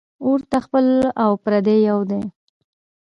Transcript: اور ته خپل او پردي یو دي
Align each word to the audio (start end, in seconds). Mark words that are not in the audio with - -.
اور 0.23 0.39
ته 0.49 0.57
خپل 0.65 0.85
او 1.23 1.31
پردي 1.43 1.77
یو 1.89 1.99
دي 2.09 2.21